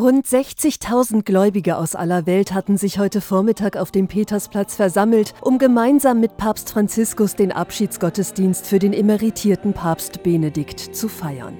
Rund 0.00 0.24
60.000 0.24 1.24
Gläubige 1.24 1.76
aus 1.76 1.94
aller 1.94 2.24
Welt 2.24 2.54
hatten 2.54 2.78
sich 2.78 2.98
heute 2.98 3.20
Vormittag 3.20 3.76
auf 3.76 3.90
dem 3.90 4.08
Petersplatz 4.08 4.74
versammelt, 4.74 5.34
um 5.42 5.58
gemeinsam 5.58 6.20
mit 6.20 6.38
Papst 6.38 6.70
Franziskus 6.70 7.36
den 7.36 7.52
Abschiedsgottesdienst 7.52 8.66
für 8.66 8.78
den 8.78 8.94
emeritierten 8.94 9.74
Papst 9.74 10.22
Benedikt 10.22 10.80
zu 10.80 11.06
feiern. 11.06 11.54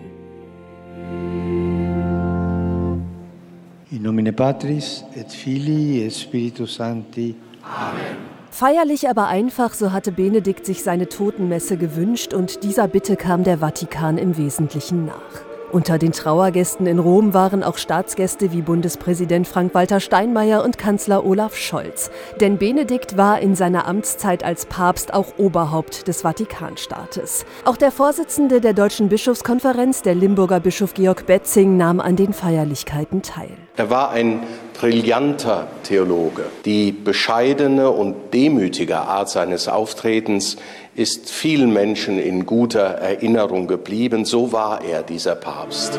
In 3.91 4.01
nomine 4.01 4.33
Patris 4.33 5.05
et 5.15 5.31
Filii 5.31 6.07
et 6.07 6.15
Spiritus 6.15 6.77
Sancti. 6.77 7.35
Amen. 7.63 8.17
Feierlich, 8.51 9.07
aber 9.11 9.27
einfach, 9.27 9.75
so 9.75 9.93
hatte 9.93 10.13
Benedikt 10.13 10.65
sich 10.65 10.83
seine 10.83 11.11
Totenmesse 11.11 11.77
gewünscht 11.77 12.33
und 12.33 12.63
dieser 12.63 12.89
Bitte 12.89 13.17
kam 13.17 13.45
der 13.45 13.59
Vatikan 13.59 14.17
im 14.17 14.39
Wesentlichen 14.39 15.05
nach. 15.05 15.50
Unter 15.73 15.99
den 15.99 16.11
Trauergästen 16.11 16.87
in 16.87 16.99
Rom 16.99 17.33
waren 17.33 17.63
auch 17.63 17.79
Staatsgäste 17.79 18.51
wie 18.51 18.61
Bundespräsident 18.61 19.47
Frank-Walter 19.47 20.01
Steinmeier 20.01 20.65
und 20.65 20.79
Kanzler 20.79 21.25
Olaf 21.25 21.57
Scholz. 21.57 22.11
Denn 22.41 22.59
Benedikt 22.59 23.17
war 23.17 23.39
in 23.39 23.55
seiner 23.55 23.87
Amtszeit 23.87 24.43
als 24.43 24.67
Papst 24.67 25.15
auch 25.15 25.39
Oberhaupt 25.39 26.09
des 26.09 26.23
Vatikanstaates. 26.23 27.47
Auch 27.65 27.77
der 27.77 27.93
Vorsitzende 27.93 28.61
der 28.61 28.73
Deutschen 28.73 29.09
Bischofskonferenz, 29.09 30.03
der 30.03 30.17
Limburger 30.17 30.59
Bischof 30.59 30.95
Georg 30.95 31.27
Betzing, 31.27 31.77
nahm 31.77 32.01
an 32.01 32.17
den 32.17 32.33
Feierlichkeiten 32.33 33.23
teil. 33.23 33.57
Er 33.77 33.91
war 33.91 34.11
ein 34.11 34.43
brillanter 34.81 35.69
Theologe. 35.83 36.45
Die 36.65 36.91
bescheidene 36.91 37.91
und 37.91 38.33
demütige 38.33 38.97
Art 38.97 39.29
seines 39.29 39.69
Auftretens 39.69 40.57
ist 40.95 41.31
vielen 41.31 41.71
Menschen 41.73 42.19
in 42.19 42.47
guter 42.47 42.81
Erinnerung 42.81 43.67
geblieben. 43.67 44.25
So 44.25 44.53
war 44.53 44.83
er, 44.83 45.03
dieser 45.03 45.35
Papst. 45.35 45.99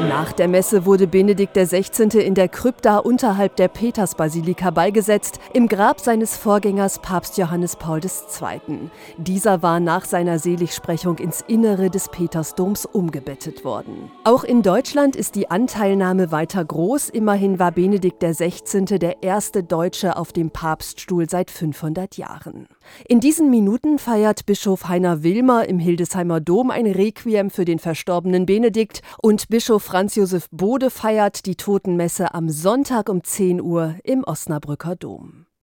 Nach 0.00 0.32
der 0.32 0.46
Messe 0.46 0.86
wurde 0.86 1.08
Benedikt 1.08 1.54
XVI. 1.54 2.20
in 2.20 2.34
der 2.34 2.48
Krypta 2.48 2.98
unterhalb 2.98 3.56
der 3.56 3.66
Petersbasilika 3.66 4.70
beigesetzt, 4.70 5.40
im 5.52 5.66
Grab 5.66 5.98
seines 5.98 6.36
Vorgängers 6.36 7.00
Papst 7.00 7.36
Johannes 7.36 7.74
Paul 7.74 8.00
II. 8.00 8.90
Dieser 9.16 9.60
war 9.62 9.80
nach 9.80 10.04
seiner 10.04 10.38
Seligsprechung 10.38 11.18
ins 11.18 11.42
Innere 11.48 11.90
des 11.90 12.10
Petersdoms 12.10 12.86
umgebettet 12.86 13.64
worden. 13.64 14.10
Auch 14.22 14.44
in 14.44 14.62
Deutschland 14.62 15.16
ist 15.16 15.34
die 15.34 15.50
Anteilnahme 15.50 16.30
weiter 16.30 16.64
groß. 16.64 17.08
Immerhin 17.08 17.58
war 17.58 17.72
Benedikt 17.72 18.22
XVI. 18.22 18.98
der 18.98 19.24
erste 19.24 19.64
Deutsche 19.64 20.16
auf 20.16 20.32
dem 20.32 20.50
Papststuhl 20.50 21.28
seit 21.28 21.50
500 21.50 22.16
Jahren. 22.16 22.68
In 23.08 23.18
diesen 23.20 23.50
Minuten 23.50 23.98
feiert 23.98 24.46
Bischof 24.46 24.88
Heiner 24.88 25.22
Wilmer 25.22 25.68
im 25.68 25.80
Hildesheimer 25.80 26.40
Dom 26.40 26.70
ein 26.70 26.86
Requiem 26.86 27.50
für 27.50 27.64
den 27.64 27.80
verstorbenen 27.80 28.46
Benedikt 28.46 29.02
und 29.20 29.48
Bischof 29.48 29.87
Franz 29.88 30.16
Josef 30.16 30.50
Bode 30.50 30.90
feiert 30.90 31.46
die 31.46 31.56
Totenmesse 31.56 32.34
am 32.34 32.50
Sonntag 32.50 33.08
um 33.08 33.24
10 33.24 33.62
Uhr 33.62 33.94
im 34.04 34.22
Osnabrücker 34.22 34.96
Dom. 34.96 35.47